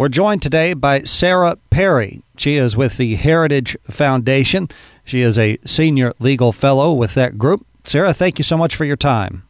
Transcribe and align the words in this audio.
We're 0.00 0.08
joined 0.08 0.40
today 0.40 0.72
by 0.72 1.02
Sarah 1.02 1.58
Perry. 1.68 2.22
She 2.38 2.54
is 2.54 2.74
with 2.74 2.96
the 2.96 3.16
Heritage 3.16 3.76
Foundation. 3.84 4.70
She 5.04 5.20
is 5.20 5.38
a 5.38 5.58
senior 5.66 6.14
legal 6.18 6.52
fellow 6.52 6.94
with 6.94 7.12
that 7.16 7.36
group. 7.36 7.66
Sarah, 7.84 8.14
thank 8.14 8.38
you 8.38 8.42
so 8.42 8.56
much 8.56 8.74
for 8.74 8.86
your 8.86 8.96
time. 8.96 9.42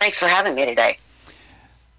Thanks 0.00 0.18
for 0.18 0.26
having 0.26 0.56
me 0.56 0.64
today. 0.64 0.98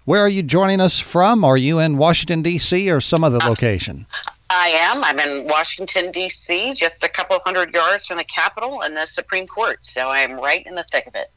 Where 0.04 0.20
are 0.20 0.28
you 0.28 0.42
joining 0.42 0.82
us 0.82 1.00
from? 1.00 1.44
Are 1.44 1.56
you 1.56 1.78
in 1.78 1.96
Washington, 1.96 2.42
D.C., 2.42 2.90
or 2.90 3.00
some 3.00 3.24
other 3.24 3.38
uh, 3.42 3.48
location? 3.48 4.04
I 4.50 4.68
am. 4.68 5.02
I'm 5.02 5.18
in 5.18 5.46
Washington, 5.46 6.12
D.C., 6.12 6.74
just 6.74 7.02
a 7.02 7.08
couple 7.08 7.40
hundred 7.46 7.72
yards 7.72 8.06
from 8.06 8.18
the 8.18 8.24
Capitol 8.24 8.82
and 8.82 8.94
the 8.94 9.06
Supreme 9.06 9.46
Court, 9.46 9.82
so 9.82 10.10
I'm 10.10 10.38
right 10.38 10.62
in 10.66 10.74
the 10.74 10.84
thick 10.92 11.06
of 11.06 11.14
it. 11.14 11.30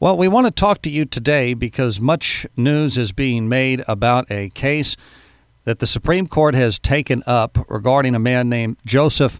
Well, 0.00 0.16
we 0.16 0.28
want 0.28 0.46
to 0.46 0.50
talk 0.50 0.80
to 0.82 0.90
you 0.90 1.04
today 1.04 1.52
because 1.52 2.00
much 2.00 2.46
news 2.56 2.96
is 2.96 3.12
being 3.12 3.50
made 3.50 3.84
about 3.86 4.30
a 4.30 4.48
case 4.48 4.96
that 5.68 5.80
the 5.80 5.86
Supreme 5.86 6.26
Court 6.26 6.54
has 6.54 6.78
taken 6.78 7.22
up 7.26 7.58
regarding 7.68 8.14
a 8.14 8.18
man 8.18 8.48
named 8.48 8.78
Joseph 8.86 9.38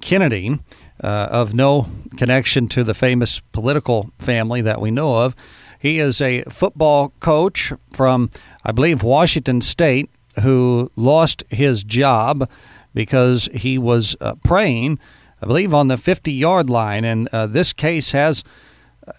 Kennedy, 0.00 0.58
uh, 1.04 1.28
of 1.30 1.54
no 1.54 1.88
connection 2.16 2.66
to 2.70 2.82
the 2.82 2.94
famous 2.94 3.38
political 3.52 4.10
family 4.18 4.60
that 4.60 4.80
we 4.80 4.90
know 4.90 5.22
of. 5.22 5.36
He 5.78 6.00
is 6.00 6.20
a 6.20 6.42
football 6.48 7.12
coach 7.20 7.72
from, 7.92 8.28
I 8.64 8.72
believe, 8.72 9.04
Washington 9.04 9.60
State, 9.60 10.10
who 10.42 10.90
lost 10.96 11.44
his 11.48 11.84
job 11.84 12.50
because 12.92 13.48
he 13.54 13.78
was 13.78 14.16
uh, 14.20 14.34
praying, 14.42 14.98
I 15.40 15.46
believe, 15.46 15.72
on 15.72 15.86
the 15.86 15.96
50 15.96 16.32
yard 16.32 16.68
line. 16.68 17.04
And 17.04 17.28
uh, 17.28 17.46
this 17.46 17.72
case 17.72 18.10
has 18.10 18.42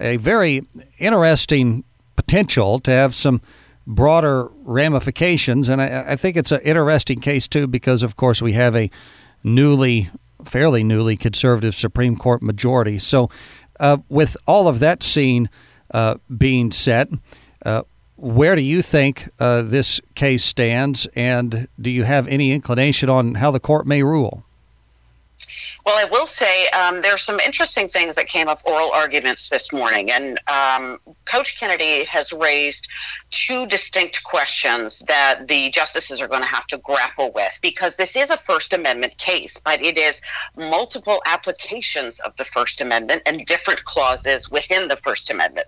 a 0.02 0.18
very 0.18 0.68
interesting 0.98 1.86
potential 2.18 2.82
to 2.82 2.92
have 2.92 3.16
some 3.16 3.40
broader 3.90 4.50
ramifications. 4.64 5.68
And 5.68 5.82
I, 5.82 6.12
I 6.12 6.16
think 6.16 6.38
it's 6.38 6.52
an 6.52 6.62
interesting 6.62 7.20
case, 7.20 7.48
too, 7.48 7.68
because, 7.68 8.04
of 8.04 8.16
course, 8.16 8.42
we 8.42 8.54
have 8.54 8.76
a 8.76 8.90
newly, 9.44 10.10
fairly 10.46 10.84
newly 10.84 11.18
conservative 11.18 11.76
Supreme 11.76 12.16
Court 12.16 12.42
majority. 12.42 13.00
So, 13.00 13.30
uh, 13.80 13.98
with 14.08 14.38
all 14.46 14.68
of 14.68 14.80
that 14.80 15.02
scene 15.04 15.50
uh, 15.92 16.16
being 16.38 16.72
set, 16.72 17.10
uh, 17.66 17.82
where 18.16 18.56
do 18.56 18.62
you 18.62 18.82
think 18.82 19.30
uh, 19.40 19.64
this 19.64 20.00
case 20.14 20.44
stands, 20.44 21.08
and 21.16 21.68
do 21.82 21.90
you 21.90 22.04
have 22.04 22.28
any 22.28 22.52
inclination 22.52 23.10
on 23.10 23.36
how 23.36 23.50
the 23.50 23.60
court 23.60 23.88
may 23.88 24.04
rule? 24.04 24.44
Well, 25.90 25.98
I 25.98 26.08
will 26.08 26.28
say 26.28 26.68
um, 26.68 27.02
there 27.02 27.16
are 27.16 27.18
some 27.18 27.40
interesting 27.40 27.90
things 27.90 28.14
that 28.14 28.28
came 28.28 28.48
up 28.48 28.62
oral 28.64 28.92
arguments 28.92 29.50
this 29.50 29.72
morning, 29.72 30.12
and 30.12 30.40
um, 30.48 31.00
Coach 31.26 31.60
Kennedy 31.60 32.04
has 32.04 32.32
raised 32.32 32.88
two 33.32 33.66
distinct 33.66 34.24
questions 34.24 35.02
that 35.08 35.48
the 35.48 35.72
justices 35.72 36.22
are 36.22 36.28
going 36.28 36.44
to 36.44 36.48
have 36.48 36.68
to 36.68 36.78
grapple 36.78 37.32
with 37.34 37.58
because 37.64 37.96
this 37.96 38.16
is 38.16 38.30
a 38.30 38.38
First 38.38 38.72
Amendment 38.72 39.18
case, 39.18 39.60
but 39.66 39.82
it 39.82 39.98
is 39.98 40.22
multiple 40.56 41.24
applications 41.26 42.20
of 42.20 42.36
the 42.38 42.46
First 42.46 42.82
Amendment 42.82 43.24
and 43.26 43.44
different 43.48 43.84
clauses 43.86 44.48
within 44.52 44.90
the 44.90 44.98
First 44.98 45.32
Amendment. 45.32 45.66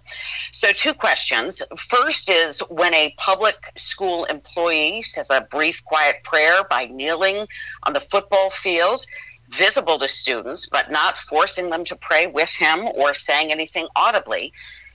So, 0.52 0.72
two 0.72 0.94
questions. 0.94 1.64
First 1.90 2.30
is 2.30 2.60
when 2.70 2.94
a 2.94 3.16
public 3.18 3.56
school 3.76 4.26
employee 4.26 5.02
says 5.02 5.32
a 5.32 5.42
brief, 5.50 5.84
quiet 5.84 6.18
prayer 6.24 6.64
by 6.70 6.86
kneeling 6.86 7.48
on 7.88 7.94
the 7.94 8.02
football 8.02 8.52
field 8.52 9.04
visible 9.52 10.00
to 10.00 10.08
students, 10.08 10.68
but 10.68 10.92
not 10.92 11.18
forcing 11.18 11.68
them 11.68 11.84
to 11.86 11.96
pray 11.96 12.28
with 12.28 12.50
him 12.50 12.88
or 12.96 13.14
saying 13.14 13.52
anything 13.52 13.88
audibly? 13.96 14.54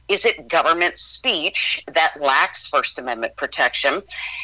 Is 0.09 0.25
it 0.25 0.47
government 0.49 0.99
speech 0.99 1.83
that 1.93 2.15
lacks 2.21 2.67
First 2.67 2.99
Amendment 2.99 3.37
protection? 3.37 4.03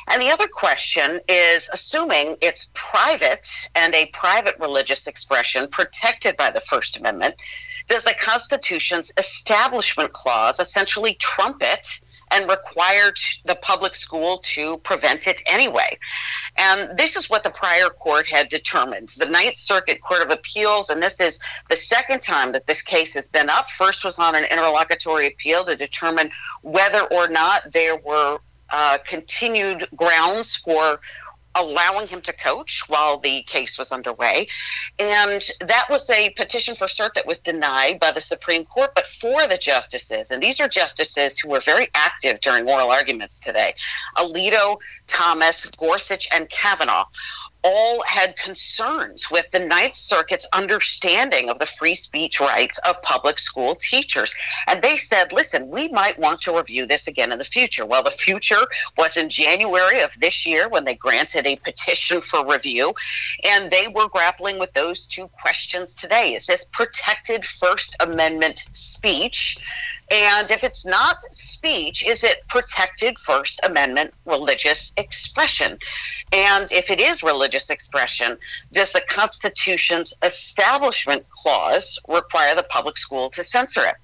And 0.09 0.21
the 0.21 0.31
other 0.31 0.49
question 0.49 1.21
is 1.29 1.69
assuming 1.73 2.37
it's 2.41 2.71
private 2.75 3.47
and 3.77 3.95
a 3.95 4.07
private 4.07 4.57
religious 4.59 5.07
expression 5.07 5.69
protected 5.69 6.37
by 6.37 6.51
the 6.51 6.61
First 6.63 6.97
Amendment, 6.97 7.37
does 7.87 8.03
the 8.03 8.15
Constitution's 8.15 9.13
Establishment 9.17 10.13
Clause 10.13 10.59
essentially 10.59 11.15
trump 11.15 11.63
it? 11.63 12.01
And 12.33 12.49
required 12.49 13.19
the 13.45 13.55
public 13.57 13.95
school 13.95 14.39
to 14.39 14.79
prevent 14.79 15.27
it 15.27 15.43
anyway. 15.47 15.99
And 16.57 16.97
this 16.97 17.17
is 17.17 17.29
what 17.29 17.45
the 17.45 17.51
prior 17.51 17.89
court 17.89 18.27
had 18.27 18.49
determined. 18.49 19.11
The 19.17 19.27
Ninth 19.27 19.59
Circuit 19.59 20.01
Court 20.03 20.23
of 20.23 20.31
Appeals, 20.31 20.91
and 20.91 21.03
this 21.03 21.21
is 21.21 21.39
the 21.69 21.77
second 21.77 22.23
time 22.23 22.53
that 22.53 22.67
this 22.67 22.83
case 22.83 23.15
has 23.15 23.29
been 23.29 23.51
up. 23.51 23.71
First 23.71 24.05
was 24.05 24.19
on 24.19 24.35
an 24.35 24.45
interlocutory 24.45 25.29
appeal 25.29 25.65
to 25.65 25.77
determine 25.77 26.31
whether 26.63 27.03
or 27.13 27.29
not 27.29 27.73
there 27.73 27.97
were 27.97 28.39
uh, 28.71 28.99
continued 29.07 29.87
grounds 29.95 30.57
for 30.57 30.99
allowing 31.55 32.09
him 32.09 32.21
to 32.23 32.33
coach 32.33 32.83
while 32.89 33.19
the 33.19 33.43
case 33.45 33.79
was 33.79 33.91
underway. 33.91 34.49
And 34.99 35.43
that 35.61 35.87
was 35.91 36.09
a 36.11 36.31
petition 36.31 36.75
for 36.75 36.87
cert 36.87 37.15
that 37.15 37.27
was 37.27 37.41
denied 37.41 38.01
by 38.01 38.13
the 38.13 38.21
Supreme 38.21 38.65
Court, 38.65 38.93
but 38.95 39.07
for 39.07 39.47
the 39.47 39.59
justices. 39.59 40.31
And 40.31 40.43
these 40.43 40.61
are 40.61 40.69
justices 40.69 41.39
who 41.39 41.51
were 41.51 41.61
very 41.61 41.89
active 41.95 42.41
during 42.41 42.69
oral 42.69 42.91
arguments 42.91 43.41
today 43.41 43.75
Alito, 44.17 44.79
Thomas, 45.07 45.71
Gorsuch, 45.71 46.29
and 46.33 46.49
Kavanaugh 46.49 47.05
all 47.65 48.03
had 48.03 48.37
concerns 48.37 49.31
with 49.31 49.51
the 49.51 49.59
Ninth 49.59 49.97
Circuit's 49.97 50.47
understanding 50.53 51.49
of 51.49 51.59
the 51.59 51.67
free 51.67 51.95
speech 51.95 52.41
rights 52.41 52.79
of 52.87 53.01
public 53.03 53.39
school 53.39 53.75
teachers. 53.75 54.35
And 54.67 54.83
they 54.83 54.97
said, 54.97 55.33
listen, 55.33 55.69
we 55.69 55.89
might 55.89 56.19
want 56.19 56.41
to 56.43 56.57
review 56.57 56.87
this 56.87 57.07
again 57.07 57.33
in 57.33 57.39
the 57.39 57.45
future. 57.45 57.87
Well, 57.87 58.03
the 58.03 58.11
future 58.11 58.63
was 58.99 59.17
in 59.17 59.29
January 59.29 60.01
of 60.01 60.13
this 60.21 60.47
year 60.47 60.69
when 60.69 60.85
they 60.85 60.95
granted 60.95 61.47
a 61.47 61.57
petition 61.57 62.21
for 62.21 62.47
review. 62.47 62.95
And 63.45 63.71
they 63.71 63.89
were 63.89 64.09
grappling 64.09 64.59
with 64.59 64.73
those 64.73 65.07
two 65.07 65.29
questions 65.41 65.95
today. 65.95 66.35
Is 66.35 66.47
this 66.47 66.67
protected 66.73 67.45
First 67.45 67.97
Amendment 68.01 68.67
speech? 68.73 69.59
And 70.13 70.51
if 70.51 70.63
it's 70.63 70.85
not 70.85 71.23
speech, 71.31 72.05
is 72.05 72.23
it 72.23 72.47
protected 72.49 73.19
First 73.19 73.59
Amendment 73.63 74.13
religious 74.27 74.93
expression? 74.99 75.79
And 76.33 76.71
if 76.71 76.91
it 76.91 77.01
is 77.01 77.23
religious 77.23 77.71
expression, 77.71 78.37
does 78.73 78.93
the 78.93 79.01
Constitution's 79.09 80.13
Establishment 80.23 81.25
Clause 81.31 81.99
require 82.09 82.55
the 82.55 82.63
public 82.65 82.99
school 82.99 83.31
to 83.31 83.43
censor 83.43 83.81
it? 83.87 83.95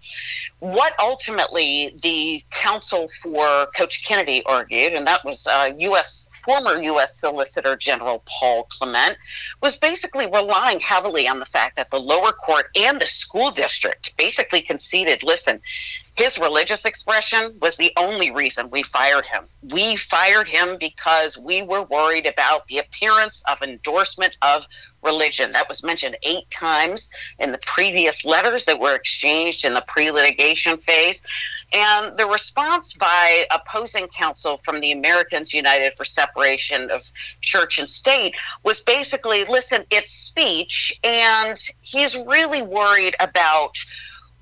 What 0.60 0.94
ultimately 0.98 1.94
the 2.02 2.42
counsel 2.52 3.10
for 3.22 3.66
Coach 3.76 4.02
Kennedy 4.06 4.42
argued, 4.46 4.94
and 4.94 5.06
that 5.06 5.24
was 5.26 5.46
uh, 5.46 5.72
U.S. 5.78 6.26
former 6.42 6.82
U.S. 6.82 7.20
Solicitor 7.20 7.76
General 7.76 8.22
Paul 8.26 8.66
Clement, 8.70 9.18
was 9.62 9.76
basically 9.76 10.26
relying 10.26 10.80
heavily 10.80 11.28
on 11.28 11.38
the 11.38 11.46
fact 11.46 11.76
that 11.76 11.90
the 11.90 12.00
lower 12.00 12.32
court 12.32 12.70
and 12.76 12.98
the 12.98 13.06
school 13.06 13.50
district 13.50 14.16
basically 14.16 14.62
conceded 14.62 15.22
listen, 15.22 15.60
his 16.18 16.36
religious 16.36 16.84
expression 16.84 17.56
was 17.62 17.76
the 17.76 17.92
only 17.96 18.32
reason 18.32 18.68
we 18.70 18.82
fired 18.82 19.24
him. 19.24 19.44
We 19.62 19.94
fired 19.94 20.48
him 20.48 20.76
because 20.80 21.38
we 21.38 21.62
were 21.62 21.84
worried 21.84 22.26
about 22.26 22.66
the 22.66 22.78
appearance 22.78 23.40
of 23.48 23.62
endorsement 23.62 24.36
of 24.42 24.66
religion. 25.04 25.52
That 25.52 25.68
was 25.68 25.84
mentioned 25.84 26.16
eight 26.24 26.50
times 26.50 27.08
in 27.38 27.52
the 27.52 27.60
previous 27.64 28.24
letters 28.24 28.64
that 28.64 28.80
were 28.80 28.96
exchanged 28.96 29.64
in 29.64 29.74
the 29.74 29.84
pre 29.86 30.10
litigation 30.10 30.78
phase. 30.78 31.22
And 31.72 32.16
the 32.16 32.26
response 32.26 32.94
by 32.94 33.46
opposing 33.52 34.08
counsel 34.08 34.60
from 34.64 34.80
the 34.80 34.90
Americans 34.90 35.54
United 35.54 35.94
for 35.96 36.04
Separation 36.04 36.90
of 36.90 37.04
Church 37.42 37.78
and 37.78 37.88
State 37.88 38.34
was 38.64 38.80
basically 38.80 39.44
listen, 39.44 39.84
it's 39.90 40.10
speech, 40.10 40.98
and 41.04 41.56
he's 41.82 42.16
really 42.16 42.62
worried 42.62 43.14
about 43.20 43.76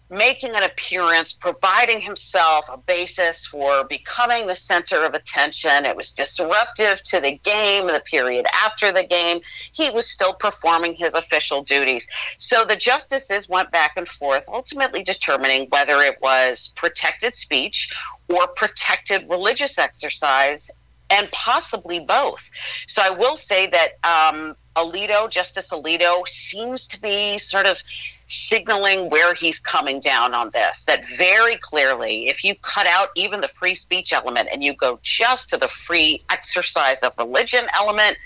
making 0.08 0.54
an 0.54 0.62
appearance, 0.62 1.32
providing 1.32 2.00
himself 2.00 2.66
a 2.72 2.76
basis 2.76 3.46
for 3.46 3.84
becoming 3.84 4.46
the 4.46 4.54
center 4.54 5.04
of 5.04 5.14
attention. 5.14 5.84
It 5.84 5.96
was 5.96 6.12
disruptive 6.12 7.02
to 7.04 7.20
the 7.20 7.38
game, 7.38 7.88
the 7.88 8.02
period 8.04 8.46
after 8.64 8.92
the 8.92 9.04
game. 9.04 9.40
He 9.72 9.90
was 9.90 10.06
still 10.08 10.34
performing 10.34 10.94
his 10.94 11.14
official 11.14 11.62
duties. 11.62 12.06
So 12.38 12.64
the 12.64 12.76
justices 12.76 13.48
went 13.48 13.72
back 13.72 13.92
and 13.96 14.06
forth, 14.06 14.44
ultimately 14.48 15.02
determining 15.02 15.66
whether 15.70 15.96
it 15.98 16.20
was 16.22 16.72
protected 16.76 17.34
speech 17.34 17.92
or 18.28 18.46
protected 18.48 19.28
religious 19.28 19.78
exercise. 19.78 20.70
And 21.08 21.30
possibly 21.30 22.00
both. 22.00 22.42
So 22.88 23.00
I 23.00 23.10
will 23.10 23.36
say 23.36 23.68
that 23.68 23.90
um, 24.02 24.56
Alito, 24.74 25.30
Justice 25.30 25.70
Alito, 25.70 26.26
seems 26.26 26.88
to 26.88 27.00
be 27.00 27.38
sort 27.38 27.64
of 27.64 27.80
signaling 28.28 29.08
where 29.08 29.34
he's 29.34 29.58
coming 29.58 30.00
down 30.00 30.34
on 30.34 30.50
this. 30.52 30.84
That 30.84 31.06
very 31.16 31.56
clearly, 31.56 32.28
if 32.28 32.42
you 32.42 32.54
cut 32.56 32.86
out 32.86 33.10
even 33.14 33.40
the 33.40 33.48
free 33.48 33.74
speech 33.74 34.12
element 34.12 34.48
and 34.52 34.64
you 34.64 34.74
go 34.74 34.98
just 35.02 35.48
to 35.50 35.56
the 35.56 35.68
free 35.68 36.22
exercise 36.30 37.00
of 37.00 37.12
religion 37.18 37.66
element, 37.74 38.16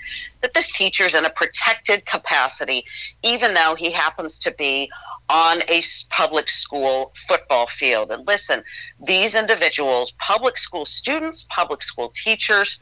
that 0.41 0.53
this 0.53 0.71
teacher's 0.71 1.13
in 1.13 1.25
a 1.25 1.29
protected 1.29 2.05
capacity, 2.05 2.83
even 3.23 3.53
though 3.53 3.75
he 3.77 3.91
happens 3.91 4.39
to 4.39 4.51
be 4.53 4.89
on 5.29 5.61
a 5.69 5.81
public 6.09 6.49
school 6.49 7.13
football 7.27 7.67
field. 7.67 8.11
And 8.11 8.27
listen, 8.27 8.63
these 9.05 9.35
individuals, 9.35 10.11
public 10.17 10.57
school 10.57 10.85
students, 10.85 11.45
public 11.49 11.81
school 11.81 12.11
teachers, 12.13 12.79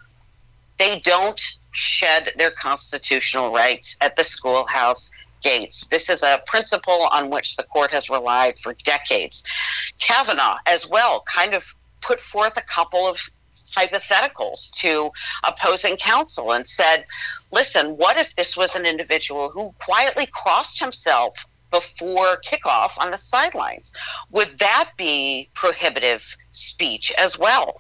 they 0.80 1.00
don't 1.02 1.40
shed 1.72 2.32
their 2.38 2.50
constitutional 2.50 3.52
rights 3.52 3.98
at 4.02 4.16
the 4.16 4.24
schoolhouse 4.24 5.12
gates. 5.42 5.88
This 5.90 6.10
is 6.10 6.24
a 6.24 6.42
principle 6.46 7.08
on 7.12 7.30
which 7.30 7.58
the 7.58 7.64
court 7.64 7.92
has 7.92 8.10
relied 8.10 8.58
for 8.60 8.74
decades. 8.84 9.44
Kavanaugh, 10.00 10.58
as 10.66 10.88
well, 10.88 11.24
kind 11.34 11.54
of 11.54 11.64
put 12.02 12.20
forth 12.20 12.58
a 12.58 12.62
couple 12.62 13.08
of 13.08 13.18
hypotheticals 13.76 14.72
to 14.72 15.12
opposing 15.48 15.98
counsel 15.98 16.52
and 16.52 16.68
said, 16.68 17.06
listen, 17.52 17.98
what 17.98 18.18
if 18.18 18.36
this 18.36 18.58
was 18.58 18.74
an 18.76 18.86
individual 18.86 19.50
who 19.50 19.74
quietly 19.80 20.28
crossed 20.32 20.80
himself 20.80 21.38
before 21.72 22.42
kickoff 22.42 22.92
on 22.98 23.12
the 23.12 23.18
sidelines? 23.18 23.94
Would 24.32 24.58
that 24.60 24.92
be 24.98 25.50
prohibitive 25.54 26.24
speech 26.52 27.12
as 27.18 27.38
well? 27.38 27.78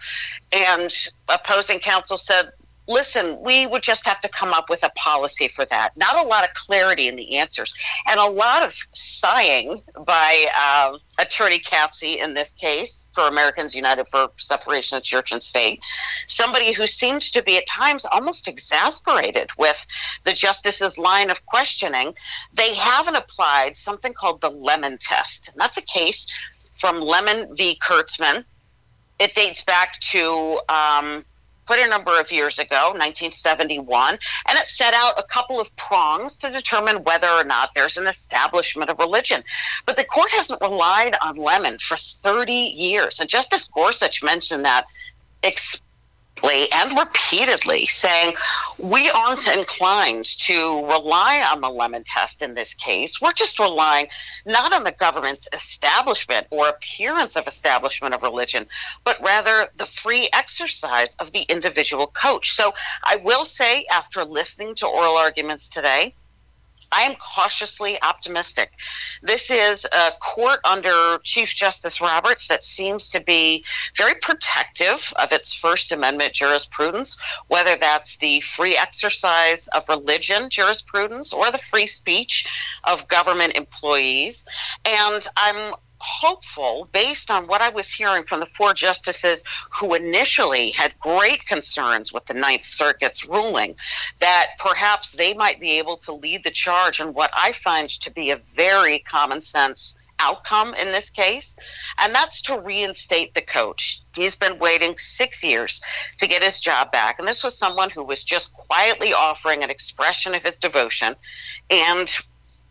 And 0.51 0.93
opposing 1.27 1.79
counsel 1.79 2.17
said, 2.17 2.51
listen, 2.89 3.39
we 3.41 3.67
would 3.67 3.83
just 3.83 4.05
have 4.05 4.19
to 4.19 4.27
come 4.27 4.51
up 4.51 4.67
with 4.67 4.83
a 4.83 4.89
policy 4.95 5.47
for 5.47 5.63
that. 5.65 5.95
Not 5.95 6.17
a 6.25 6.27
lot 6.27 6.43
of 6.43 6.53
clarity 6.55 7.07
in 7.07 7.15
the 7.15 7.37
answers, 7.37 7.73
and 8.07 8.19
a 8.19 8.25
lot 8.25 8.63
of 8.63 8.73
sighing 8.93 9.81
by 10.05 10.47
uh, 10.57 10.97
Attorney 11.19 11.59
Katskee 11.59 12.17
in 12.17 12.33
this 12.33 12.51
case 12.53 13.05
for 13.13 13.27
Americans 13.27 13.75
United 13.75 14.07
for 14.07 14.31
Separation 14.37 14.97
of 14.97 15.03
Church 15.03 15.31
and 15.31 15.41
State. 15.41 15.79
Somebody 16.27 16.73
who 16.73 16.87
seems 16.87 17.29
to 17.31 17.43
be 17.43 17.57
at 17.57 17.67
times 17.67 18.05
almost 18.11 18.47
exasperated 18.47 19.51
with 19.57 19.77
the 20.25 20.33
justice's 20.33 20.97
line 20.97 21.29
of 21.29 21.45
questioning. 21.45 22.13
They 22.53 22.73
haven't 22.73 23.15
applied 23.15 23.77
something 23.77 24.13
called 24.13 24.41
the 24.41 24.49
Lemon 24.49 24.97
Test, 24.99 25.49
and 25.49 25.61
that's 25.61 25.77
a 25.77 25.83
case 25.83 26.25
from 26.73 26.99
Lemon 26.99 27.55
v. 27.55 27.77
Kurtzman. 27.81 28.45
It 29.19 29.35
dates 29.35 29.63
back 29.65 29.99
to 30.11 30.61
um, 30.69 31.25
a 31.77 31.87
number 31.87 32.19
of 32.19 32.31
years 32.31 32.57
ago, 32.57 32.93
1971, 32.93 34.17
and 34.47 34.57
it 34.57 34.69
set 34.69 34.93
out 34.93 35.19
a 35.19 35.23
couple 35.23 35.59
of 35.59 35.73
prongs 35.75 36.35
to 36.37 36.49
determine 36.49 37.03
whether 37.03 37.27
or 37.27 37.43
not 37.43 37.69
there's 37.75 37.97
an 37.97 38.07
establishment 38.07 38.89
of 38.89 38.97
religion. 38.97 39.43
But 39.85 39.97
the 39.97 40.05
court 40.05 40.29
hasn't 40.31 40.61
relied 40.61 41.15
on 41.21 41.35
Lemon 41.35 41.77
for 41.77 41.97
30 41.97 42.51
years. 42.51 43.19
And 43.19 43.29
Justice 43.29 43.67
Gorsuch 43.67 44.23
mentioned 44.23 44.65
that 44.65 44.85
and 46.43 46.97
repeatedly 46.97 47.85
saying 47.87 48.33
we 48.77 49.09
aren't 49.09 49.47
inclined 49.47 50.25
to 50.25 50.85
rely 50.85 51.45
on 51.53 51.61
the 51.61 51.69
lemon 51.69 52.03
test 52.05 52.41
in 52.41 52.53
this 52.53 52.73
case. 52.73 53.21
We're 53.21 53.33
just 53.33 53.59
relying 53.59 54.07
not 54.45 54.73
on 54.73 54.83
the 54.83 54.91
government's 54.91 55.47
establishment 55.53 56.47
or 56.49 56.69
appearance 56.69 57.35
of 57.35 57.47
establishment 57.47 58.13
of 58.13 58.21
religion, 58.21 58.67
but 59.03 59.17
rather 59.21 59.67
the 59.77 59.85
free 59.85 60.29
exercise 60.33 61.15
of 61.19 61.31
the 61.33 61.41
individual 61.43 62.07
coach. 62.07 62.55
So 62.55 62.73
I 63.03 63.17
will 63.23 63.45
say, 63.45 63.85
after 63.91 64.23
listening 64.23 64.75
to 64.75 64.87
oral 64.87 65.17
arguments 65.17 65.69
today, 65.69 66.15
I 66.91 67.01
am 67.01 67.15
cautiously 67.15 68.01
optimistic. 68.01 68.71
This 69.21 69.49
is 69.49 69.85
a 69.85 70.11
court 70.19 70.59
under 70.65 71.19
Chief 71.23 71.49
Justice 71.49 72.01
Roberts 72.01 72.47
that 72.47 72.63
seems 72.63 73.09
to 73.09 73.21
be 73.21 73.63
very 73.97 74.15
protective 74.21 75.01
of 75.17 75.31
its 75.31 75.53
First 75.53 75.91
Amendment 75.91 76.33
jurisprudence, 76.33 77.17
whether 77.47 77.75
that's 77.75 78.17
the 78.17 78.41
free 78.41 78.77
exercise 78.77 79.67
of 79.69 79.83
religion 79.87 80.49
jurisprudence 80.49 81.33
or 81.33 81.51
the 81.51 81.59
free 81.69 81.87
speech 81.87 82.45
of 82.85 83.07
government 83.07 83.55
employees. 83.55 84.43
And 84.85 85.27
I'm 85.37 85.75
hopeful 85.99 86.87
based 86.91 87.29
on 87.29 87.47
what 87.47 87.61
I 87.61 87.69
was 87.69 87.89
hearing 87.89 88.23
from 88.23 88.39
the 88.39 88.45
four 88.57 88.73
justices 88.73 89.43
who 89.79 89.93
initially 89.93 90.71
had 90.71 90.99
great 90.99 91.45
concerns 91.45 92.13
with 92.13 92.25
the 92.25 92.33
Ninth 92.33 92.65
Circuit's 92.65 93.25
ruling 93.25 93.75
that 94.19 94.47
perhaps 94.59 95.11
they 95.11 95.33
might 95.33 95.59
be 95.59 95.77
able 95.77 95.97
to 95.97 96.13
lead 96.13 96.43
the 96.43 96.51
charge 96.51 96.99
in 96.99 97.13
what 97.13 97.31
I 97.33 97.53
find 97.63 97.89
to 97.89 98.11
be 98.11 98.31
a 98.31 98.39
very 98.55 98.99
common 98.99 99.41
sense 99.41 99.95
outcome 100.19 100.73
in 100.75 100.91
this 100.91 101.09
case, 101.09 101.55
and 101.97 102.13
that's 102.13 102.41
to 102.43 102.61
reinstate 102.61 103.33
the 103.33 103.41
coach. 103.41 104.01
He's 104.15 104.35
been 104.35 104.59
waiting 104.59 104.97
six 104.97 105.41
years 105.41 105.81
to 106.17 106.27
get 106.27 106.43
his 106.43 106.59
job 106.59 106.91
back, 106.91 107.19
and 107.19 107.27
this 107.27 107.43
was 107.43 107.57
someone 107.57 107.89
who 107.89 108.03
was 108.03 108.23
just 108.23 108.53
quietly 108.53 109.13
offering 109.13 109.63
an 109.63 109.69
expression 109.69 110.35
of 110.35 110.43
his 110.43 110.57
devotion 110.57 111.15
and 111.69 112.09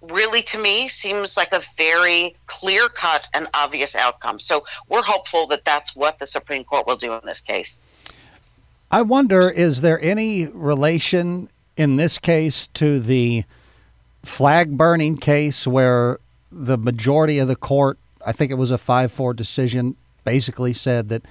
really 0.03 0.43
to 0.43 0.59
me 0.59 0.89
seems 0.89 1.37
like 1.37 1.53
a 1.53 1.63
very 1.77 2.37
clear 2.47 2.89
cut 2.89 3.29
and 3.35 3.49
obvious 3.55 3.95
outcome. 3.95 4.39
So 4.39 4.65
we're 4.89 5.03
hopeful 5.03 5.47
that 5.49 5.65
that's 5.65 5.97
what 5.97 6.19
the 6.19 6.27
Supreme 6.27 6.65
Court 6.65 6.87
will 6.87 6.97
do 6.97 7.13
in 7.13 7.21
this 7.25 7.41
case. 7.41 7.97
I 8.91 9.03
wonder 9.03 9.51
is 9.51 9.81
there 9.81 10.01
any 10.01 10.47
relation 10.47 11.49
in 11.77 11.97
this 11.97 12.19
case 12.19 12.69
to 12.75 13.01
the 13.01 13.45
flag 14.25 14.77
burning 14.77 15.17
case 15.17 15.67
where 15.67 16.19
the 16.51 16.79
majority 16.79 17.39
of 17.39 17.49
the 17.49 17.57
court, 17.57 17.99
I 18.25 18.33
think 18.33 18.51
it 18.51 18.55
was 18.55 18.71
a 18.71 18.79
5 18.79 19.13
4 19.13 19.35
decision, 19.35 19.97
basically 20.25 20.73
said 20.73 21.09
that 21.09 21.23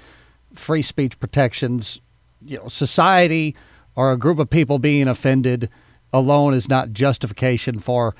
free 0.54 0.82
speech 0.82 1.20
protections, 1.20 2.00
you 2.46 2.58
know, 2.58 2.68
society 2.68 3.56
or 3.96 4.12
a 4.12 4.18
group 4.18 4.40
of 4.40 4.50
people 4.50 4.80
being 4.80 5.08
offended 5.08 5.70
alone 6.14 6.54
is 6.54 6.70
not 6.70 6.94
justification 6.94 7.80
for 7.80 8.16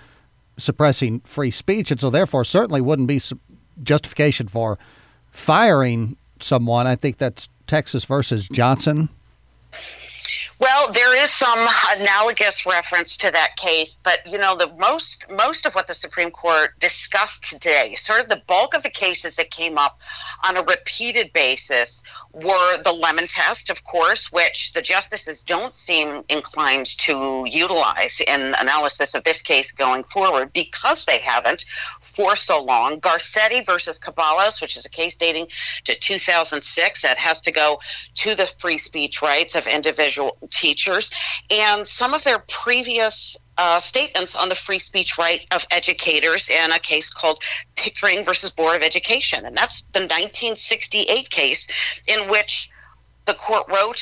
suppressing 0.58 1.20
free 1.22 1.52
speech, 1.52 1.92
and 1.92 2.00
so 2.00 2.10
therefore 2.10 2.44
certainly 2.44 2.82
wouldn't 2.82 3.08
be 3.08 3.22
justification 3.84 4.48
for 4.48 4.78
firing 5.32 6.18
someone. 6.40 6.88
I 6.88 6.96
think 6.96 7.18
that's 7.18 7.50
Texas 7.68 8.06
versus 8.06 8.48
Johnson. 8.50 9.10
There 10.94 11.22
is 11.22 11.32
some 11.32 11.68
analogous 11.98 12.66
reference 12.66 13.18
to 13.18 13.32
that 13.32 13.58
case, 13.58 13.98
but 14.04 14.26
you 14.26 14.38
know, 14.38 14.56
the 14.56 14.72
most 14.78 15.26
most 15.30 15.66
of 15.66 15.74
what 15.74 15.88
the 15.88 15.94
Supreme 15.94 16.32
Court 16.32 16.80
discussed 16.80 17.44
today, 17.44 17.96
sort 17.96 18.22
of 18.22 18.30
the 18.30 18.42
bulk 18.48 18.74
of 18.74 18.84
the 18.84 18.90
cases 18.90 19.36
that 19.36 19.52
came 19.52 19.78
up 19.78 20.00
on 20.46 20.56
a 20.56 20.62
repeated 20.64 21.34
basis 21.34 22.04
were 22.32 22.82
the 22.84 22.94
lemon 22.94 23.28
test, 23.28 23.70
of 23.70 23.84
course, 23.84 24.32
which 24.32 24.72
the 24.74 24.82
justices 24.82 25.44
don't 25.44 25.74
seem 25.74 26.24
inclined 26.30 26.86
to 27.00 27.46
utilize 27.50 28.22
in 28.26 28.56
analysis 28.60 29.14
of 29.14 29.24
this 29.24 29.42
case 29.42 29.72
going 29.72 30.04
forward 30.06 30.54
because 30.54 31.04
they 31.06 31.20
haven't 31.20 31.66
for 32.18 32.36
so 32.36 32.64
long. 32.64 33.00
Garcetti 33.00 33.64
versus 33.64 34.00
Ceballos, 34.00 34.60
which 34.60 34.76
is 34.76 34.84
a 34.86 34.90
case 34.90 35.16
dating 35.16 35.48
to 35.86 35.94
2006, 35.94 37.02
that 37.04 37.18
has 37.20 37.40
to 37.42 37.52
go 37.52 37.80
to 38.16 38.34
the 38.34 38.50
free 38.60 38.80
speech 38.80 39.22
rights 39.22 39.54
of 39.54 39.68
individual 39.68 40.36
teachers. 40.50 41.12
And 41.52 41.88
some 41.88 42.16
of 42.16 42.24
their 42.24 42.40
previous 42.50 43.38
uh, 43.60 43.80
statements 43.80 44.36
on 44.36 44.50
the 44.50 44.56
free 44.56 44.80
speech 44.80 45.18
right 45.20 45.46
of 45.52 45.64
educators 45.70 46.50
in 46.50 46.72
a 46.72 46.80
case 46.80 47.10
called 47.12 47.42
Pickering 47.76 48.26
versus 48.26 48.50
Board 48.50 48.76
of 48.76 48.82
Education. 48.82 49.46
And 49.46 49.56
that's 49.56 49.84
the 49.94 50.00
1968 50.00 51.30
case 51.30 51.68
in 52.08 52.28
which 52.30 52.70
the 53.26 53.36
court 53.36 53.66
wrote 53.72 54.02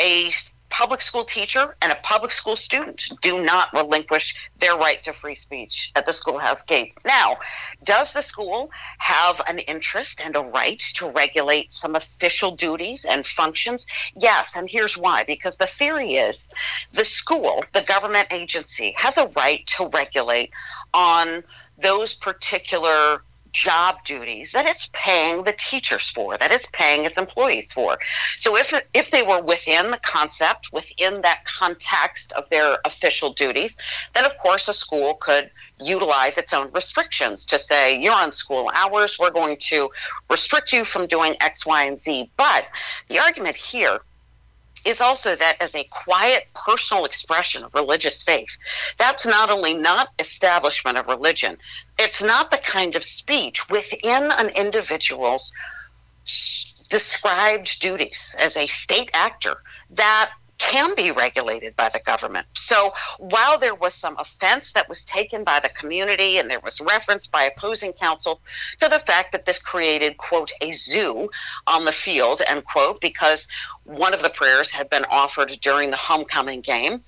a 0.00 0.32
public 0.76 1.00
school 1.00 1.24
teacher 1.24 1.76
and 1.82 1.92
a 1.92 1.96
public 2.02 2.32
school 2.32 2.56
student 2.56 3.08
do 3.22 3.40
not 3.40 3.72
relinquish 3.72 4.34
their 4.58 4.76
right 4.76 5.04
to 5.04 5.12
free 5.12 5.36
speech 5.36 5.92
at 5.94 6.04
the 6.04 6.12
schoolhouse 6.12 6.62
gate. 6.62 6.92
Now, 7.04 7.36
does 7.84 8.12
the 8.12 8.22
school 8.22 8.70
have 8.98 9.40
an 9.46 9.60
interest 9.60 10.20
and 10.20 10.34
a 10.34 10.40
right 10.40 10.80
to 10.96 11.10
regulate 11.10 11.70
some 11.70 11.94
official 11.94 12.56
duties 12.56 13.04
and 13.04 13.24
functions? 13.24 13.86
Yes, 14.16 14.54
and 14.56 14.68
here's 14.68 14.96
why. 14.96 15.22
Because 15.22 15.56
the 15.58 15.68
theory 15.78 16.16
is 16.16 16.48
the 16.92 17.04
school, 17.04 17.64
the 17.72 17.82
government 17.82 18.26
agency, 18.32 18.94
has 18.96 19.16
a 19.16 19.30
right 19.36 19.64
to 19.76 19.86
regulate 19.94 20.50
on 20.92 21.44
those 21.80 22.14
particular 22.14 23.22
job 23.54 24.04
duties 24.04 24.52
that 24.52 24.66
it's 24.66 24.90
paying 24.92 25.44
the 25.44 25.52
teachers 25.52 26.10
for, 26.10 26.36
that 26.36 26.52
it's 26.52 26.66
paying 26.72 27.06
its 27.06 27.16
employees 27.16 27.72
for. 27.72 27.96
So 28.38 28.56
if 28.56 28.74
if 28.92 29.10
they 29.10 29.22
were 29.22 29.40
within 29.40 29.90
the 29.90 29.98
concept, 29.98 30.70
within 30.72 31.22
that 31.22 31.44
context 31.46 32.32
of 32.32 32.48
their 32.50 32.78
official 32.84 33.32
duties, 33.32 33.76
then 34.14 34.26
of 34.26 34.36
course 34.38 34.68
a 34.68 34.74
school 34.74 35.14
could 35.14 35.50
utilize 35.80 36.36
its 36.36 36.52
own 36.52 36.70
restrictions 36.72 37.46
to 37.46 37.58
say 37.58 37.98
you're 38.00 38.12
on 38.12 38.32
school 38.32 38.70
hours, 38.74 39.18
we're 39.18 39.30
going 39.30 39.56
to 39.56 39.88
restrict 40.28 40.72
you 40.72 40.84
from 40.84 41.06
doing 41.06 41.36
X, 41.40 41.64
Y, 41.64 41.84
and 41.84 42.00
Z. 42.00 42.30
But 42.36 42.66
the 43.08 43.18
argument 43.18 43.56
here 43.56 44.00
is 44.84 45.00
also 45.00 45.34
that 45.36 45.56
as 45.60 45.74
a 45.74 45.84
quiet 45.84 46.46
personal 46.54 47.04
expression 47.04 47.64
of 47.64 47.74
religious 47.74 48.22
faith. 48.22 48.50
That's 48.98 49.26
not 49.26 49.50
only 49.50 49.74
not 49.74 50.08
establishment 50.18 50.98
of 50.98 51.06
religion, 51.06 51.56
it's 51.98 52.22
not 52.22 52.50
the 52.50 52.58
kind 52.58 52.94
of 52.96 53.04
speech 53.04 53.68
within 53.68 54.30
an 54.32 54.48
individual's 54.50 55.52
described 56.88 57.80
duties 57.80 58.34
as 58.38 58.56
a 58.56 58.66
state 58.66 59.10
actor 59.14 59.56
that 59.90 60.30
can 60.70 60.94
be 60.94 61.10
regulated 61.10 61.76
by 61.76 61.90
the 61.90 62.00
government. 62.00 62.46
So 62.54 62.94
while 63.18 63.58
there 63.58 63.74
was 63.74 63.94
some 63.94 64.16
offense 64.18 64.72
that 64.72 64.88
was 64.88 65.04
taken 65.04 65.44
by 65.44 65.60
the 65.60 65.68
community 65.68 66.38
and 66.38 66.50
there 66.50 66.60
was 66.60 66.80
reference 66.80 67.26
by 67.26 67.44
opposing 67.44 67.92
counsel 67.92 68.40
to 68.80 68.88
the 68.88 69.00
fact 69.00 69.32
that 69.32 69.44
this 69.44 69.58
created, 69.58 70.16
quote, 70.16 70.50
a 70.62 70.72
zoo 70.72 71.28
on 71.66 71.84
the 71.84 71.92
field, 71.92 72.40
end 72.46 72.64
quote, 72.64 73.00
because 73.00 73.46
one 73.84 74.14
of 74.14 74.22
the 74.22 74.30
prayers 74.30 74.70
had 74.70 74.88
been 74.88 75.04
offered 75.10 75.50
during 75.60 75.90
the 75.90 75.96
homecoming 75.98 76.62
game, 76.62 77.02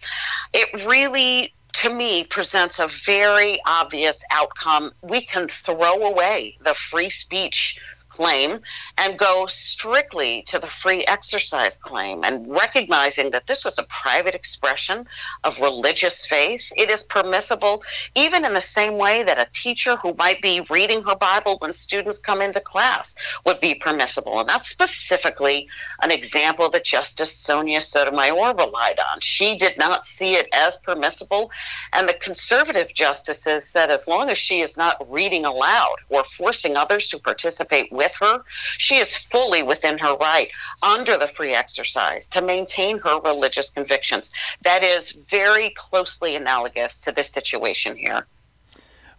it 0.52 0.86
really 0.86 1.52
to 1.72 1.90
me 1.90 2.24
presents 2.24 2.78
a 2.78 2.88
very 3.04 3.58
obvious 3.66 4.22
outcome. 4.30 4.92
We 5.08 5.26
can 5.26 5.48
throw 5.64 6.06
away 6.06 6.56
the 6.64 6.74
free 6.90 7.10
speech 7.10 7.78
claim 8.16 8.60
and 8.98 9.18
go 9.18 9.46
strictly 9.46 10.44
to 10.48 10.58
the 10.58 10.66
free 10.68 11.04
exercise 11.06 11.76
claim 11.76 12.24
and 12.24 12.48
recognizing 12.48 13.30
that 13.30 13.46
this 13.46 13.64
was 13.64 13.78
a 13.78 13.86
private 14.02 14.34
expression 14.34 15.06
of 15.44 15.56
religious 15.58 16.26
faith. 16.26 16.62
It 16.76 16.90
is 16.90 17.02
permissible, 17.02 17.82
even 18.14 18.44
in 18.44 18.54
the 18.54 18.60
same 18.60 18.96
way 18.96 19.22
that 19.22 19.38
a 19.38 19.48
teacher 19.52 19.96
who 19.96 20.14
might 20.18 20.40
be 20.40 20.66
reading 20.70 21.02
her 21.02 21.16
Bible 21.16 21.56
when 21.58 21.72
students 21.72 22.18
come 22.18 22.40
into 22.40 22.60
class 22.60 23.14
would 23.44 23.60
be 23.60 23.74
permissible. 23.74 24.40
And 24.40 24.48
that's 24.48 24.68
specifically 24.68 25.68
an 26.02 26.10
example 26.10 26.68
that 26.70 26.84
Justice 26.84 27.32
Sonia 27.32 27.80
Sotomayor 27.80 28.54
relied 28.54 28.98
on. 29.10 29.20
She 29.20 29.58
did 29.58 29.76
not 29.78 30.06
see 30.06 30.34
it 30.34 30.48
as 30.52 30.78
permissible. 30.78 31.50
And 31.92 32.08
the 32.08 32.14
conservative 32.14 32.94
justices 32.94 33.66
said 33.68 33.90
as 33.90 34.06
long 34.06 34.30
as 34.30 34.38
she 34.38 34.60
is 34.60 34.76
not 34.76 34.96
reading 35.10 35.44
aloud 35.44 35.96
or 36.08 36.24
forcing 36.36 36.76
others 36.76 37.08
to 37.08 37.18
participate 37.18 37.90
with 37.92 38.05
with 38.06 38.28
her, 38.28 38.42
she 38.78 38.96
is 38.96 39.16
fully 39.30 39.62
within 39.62 39.98
her 39.98 40.16
right 40.16 40.48
under 40.82 41.16
the 41.16 41.28
free 41.36 41.54
exercise 41.54 42.26
to 42.28 42.42
maintain 42.42 42.98
her 42.98 43.20
religious 43.20 43.70
convictions. 43.70 44.30
That 44.62 44.84
is 44.84 45.12
very 45.30 45.70
closely 45.70 46.36
analogous 46.36 47.00
to 47.00 47.12
this 47.12 47.30
situation 47.30 47.96
here. 47.96 48.26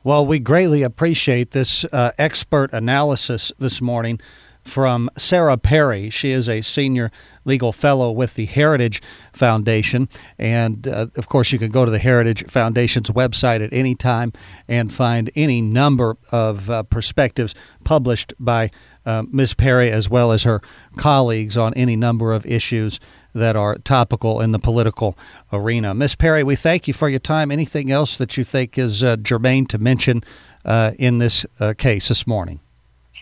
Well, 0.04 0.26
we 0.26 0.40
greatly 0.40 0.84
appreciate 0.84 1.52
this 1.52 1.84
uh, 1.86 2.12
expert 2.18 2.72
analysis 2.72 3.52
this 3.60 3.82
morning 3.82 4.22
from 4.68 5.10
Sarah 5.18 5.58
Perry. 5.58 6.10
She 6.10 6.32
is 6.32 6.48
a 6.48 6.62
senior 6.62 7.12
legal 7.46 7.72
fellow 7.72 8.12
with 8.12 8.36
the 8.36 8.46
Heritage 8.46 9.02
Foundation. 9.34 10.10
And 10.38 10.88
uh, 10.88 11.08
of 11.16 11.30
course, 11.30 11.52
you 11.52 11.60
can 11.60 11.72
go 11.72 11.86
to 11.86 11.92
the 11.92 12.00
Heritage 12.00 12.46
Foundation's 12.48 13.10
website 13.10 13.64
at 13.64 13.74
any 13.74 13.96
time 13.96 14.34
and 14.68 14.94
find 14.94 15.32
any 15.36 15.62
number 15.62 16.18
of 16.32 16.70
uh, 16.70 16.84
perspectives 16.84 17.56
published 17.84 18.34
by 18.40 18.70
uh, 19.06 19.24
Ms. 19.32 19.54
Perry 19.54 19.90
as 19.90 20.10
well 20.10 20.32
as 20.32 20.44
her 20.44 20.62
colleagues 20.98 21.56
on 21.56 21.74
any 21.76 21.96
number 21.96 22.34
of 22.34 22.46
issues 22.46 23.00
that 23.34 23.56
are 23.56 23.78
topical 23.78 24.42
in 24.42 24.52
the 24.52 24.60
political 24.60 25.18
arena. 25.54 25.94
Ms. 25.94 26.16
Perry, 26.16 26.44
we 26.44 26.56
thank 26.56 26.88
you 26.88 26.94
for 26.94 27.08
your 27.08 27.20
time. 27.20 27.52
Anything 27.52 27.92
else 27.92 28.18
that 28.18 28.36
you 28.36 28.44
think 28.44 28.78
is 28.78 29.04
uh, 29.04 29.16
germane 29.18 29.66
to 29.68 29.78
mention 29.78 30.24
uh, 30.66 30.92
in 31.00 31.20
this 31.20 31.46
uh, 31.60 31.74
case 31.78 32.10
this 32.10 32.28
morning? 32.28 32.60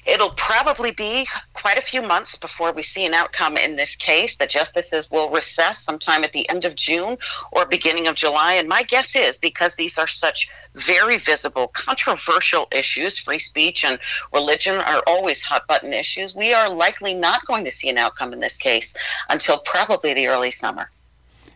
It'll 0.05 0.31
probably 0.31 0.91
be 0.91 1.27
quite 1.53 1.77
a 1.77 1.81
few 1.81 2.01
months 2.01 2.35
before 2.35 2.71
we 2.71 2.83
see 2.83 3.05
an 3.05 3.13
outcome 3.13 3.57
in 3.57 3.75
this 3.75 3.95
case. 3.95 4.35
The 4.35 4.45
justices 4.45 5.09
will 5.09 5.29
recess 5.29 5.79
sometime 5.79 6.23
at 6.23 6.31
the 6.31 6.47
end 6.49 6.65
of 6.65 6.75
June 6.75 7.17
or 7.51 7.65
beginning 7.65 8.07
of 8.07 8.15
July. 8.15 8.53
And 8.53 8.69
my 8.69 8.83
guess 8.83 9.15
is 9.15 9.37
because 9.37 9.75
these 9.75 9.97
are 9.97 10.07
such 10.07 10.47
very 10.75 11.17
visible, 11.17 11.69
controversial 11.69 12.67
issues, 12.71 13.17
free 13.17 13.39
speech 13.39 13.83
and 13.83 13.97
religion 14.33 14.75
are 14.75 15.01
always 15.07 15.41
hot 15.41 15.65
button 15.67 15.93
issues, 15.93 16.35
we 16.35 16.53
are 16.53 16.69
likely 16.69 17.13
not 17.13 17.45
going 17.45 17.63
to 17.63 17.71
see 17.71 17.89
an 17.89 17.97
outcome 17.97 18.33
in 18.33 18.39
this 18.39 18.57
case 18.57 18.93
until 19.29 19.57
probably 19.59 20.13
the 20.13 20.27
early 20.27 20.51
summer. 20.51 20.89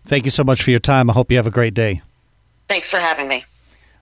Thank 0.06 0.26
you 0.26 0.32
so 0.32 0.44
much 0.44 0.64
for 0.64 0.72
your 0.72 0.80
time. 0.80 1.10
I 1.10 1.14
hope 1.14 1.30
you 1.30 1.38
have 1.38 1.48
a 1.48 1.52
great 1.52 1.74
day. 1.74 2.02
Thanks 2.68 2.90
for 2.90 2.98
having 2.98 3.28
me. 3.28 3.46